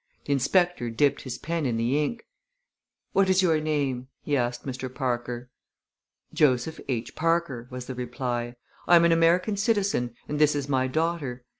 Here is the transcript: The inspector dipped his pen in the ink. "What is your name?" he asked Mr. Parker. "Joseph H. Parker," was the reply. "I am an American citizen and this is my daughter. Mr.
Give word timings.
The 0.25 0.33
inspector 0.33 0.89
dipped 0.89 1.21
his 1.21 1.37
pen 1.37 1.67
in 1.67 1.77
the 1.77 2.03
ink. 2.03 2.25
"What 3.13 3.29
is 3.29 3.43
your 3.43 3.59
name?" 3.59 4.07
he 4.23 4.35
asked 4.35 4.65
Mr. 4.65 4.91
Parker. 4.91 5.51
"Joseph 6.33 6.79
H. 6.87 7.15
Parker," 7.15 7.67
was 7.69 7.85
the 7.85 7.93
reply. 7.93 8.55
"I 8.87 8.95
am 8.95 9.05
an 9.05 9.11
American 9.11 9.57
citizen 9.57 10.15
and 10.27 10.39
this 10.39 10.55
is 10.55 10.67
my 10.67 10.87
daughter. 10.87 11.43
Mr. 11.45 11.49